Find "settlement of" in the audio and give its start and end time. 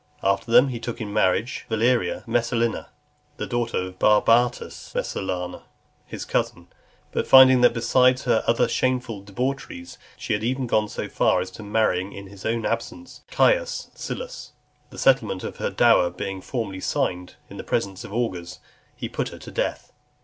14.97-15.57